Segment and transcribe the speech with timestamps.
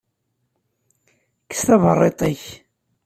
[1.43, 2.43] Kkes taberriḍt-ik.